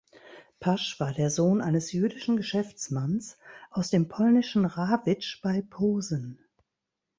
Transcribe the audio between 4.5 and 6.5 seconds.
Rawitsch bei Posen.